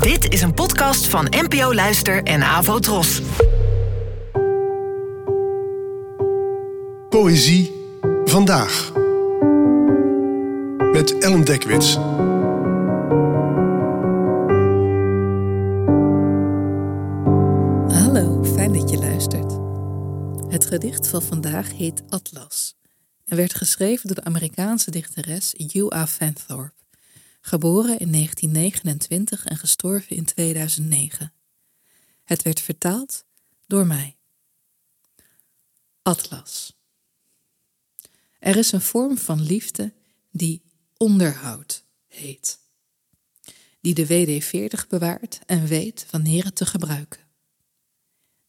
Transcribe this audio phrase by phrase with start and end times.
[0.00, 3.22] Dit is een podcast van NPO Luister en Avo Tros.
[7.08, 7.72] Poëzie
[8.24, 8.92] vandaag.
[10.92, 11.94] Met Ellen Dekwits.
[17.94, 19.52] Hallo, fijn dat je luistert.
[20.52, 22.74] Het gedicht van vandaag heet Atlas
[23.26, 26.06] en werd geschreven door de Amerikaanse dichteres Hugh A.
[26.06, 26.81] Fanthorpe,
[27.42, 31.32] geboren in 1929 en gestorven in 2009.
[32.24, 33.24] Het werd vertaald
[33.66, 34.16] door mij.
[36.02, 36.76] Atlas.
[38.38, 39.92] Er is een vorm van liefde
[40.30, 40.62] die
[40.96, 42.58] onderhoud heet,
[43.80, 47.22] die de WD-40 bewaart en weet wanneer het te gebruiken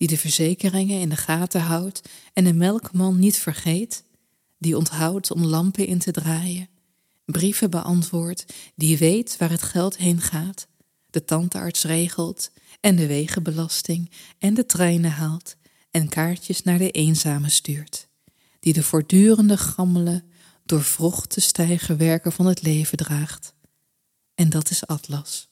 [0.00, 4.04] die de verzekeringen in de gaten houdt en de melkman niet vergeet,
[4.58, 6.68] die onthoudt om lampen in te draaien,
[7.32, 8.44] brieven beantwoordt,
[8.74, 10.66] die weet waar het geld heen gaat,
[11.10, 15.56] de tandarts regelt en de wegenbelasting en de treinen haalt
[15.90, 18.08] en kaartjes naar de eenzame stuurt,
[18.60, 20.24] die de voortdurende gammele,
[20.64, 23.54] doorvrochte stijgerwerken van het leven draagt.
[24.34, 25.48] En dat is Atlas.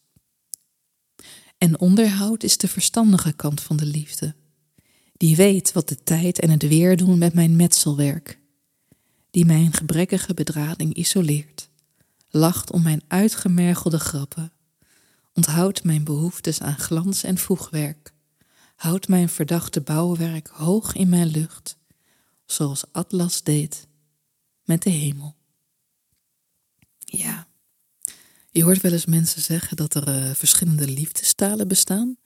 [1.58, 4.34] En onderhoud is de verstandige kant van de liefde.
[5.16, 8.38] Die weet wat de tijd en het weer doen met mijn metselwerk.
[9.30, 11.57] Die mijn gebrekkige bedrading isoleert.
[12.30, 14.52] Lacht om mijn uitgemergelde grappen.
[15.32, 18.12] Onthoudt mijn behoeftes aan glans en voegwerk.
[18.76, 21.78] Houdt mijn verdachte bouwwerk hoog in mijn lucht.
[22.46, 23.88] Zoals Atlas deed
[24.64, 25.36] met de hemel.
[26.98, 27.48] Ja.
[28.50, 32.16] Je hoort wel eens mensen zeggen dat er uh, verschillende liefdestalen bestaan.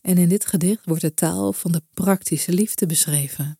[0.00, 3.58] En in dit gedicht wordt de taal van de praktische liefde beschreven.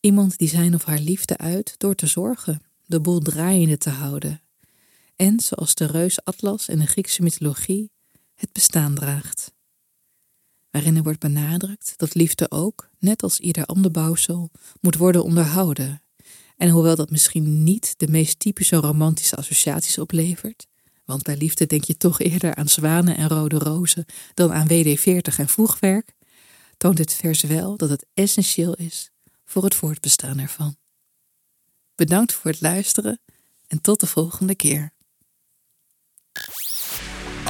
[0.00, 4.40] Iemand die zijn of haar liefde uit door te zorgen, de boel draaiende te houden.
[5.16, 7.90] En, zoals de reus Atlas in de Griekse mythologie,
[8.34, 9.54] het bestaan draagt.
[10.70, 14.50] Waarin er wordt benadrukt dat liefde ook, net als ieder ander bouwsel,
[14.80, 16.02] moet worden onderhouden.
[16.56, 20.66] En hoewel dat misschien niet de meest typische romantische associaties oplevert,
[21.04, 24.04] want bij liefde denk je toch eerder aan zwanen en rode rozen
[24.34, 26.14] dan aan WD-40 en voegwerk,
[26.76, 29.10] toont dit vers wel dat het essentieel is
[29.44, 30.76] voor het voortbestaan ervan.
[31.94, 33.20] Bedankt voor het luisteren
[33.66, 34.94] en tot de volgende keer.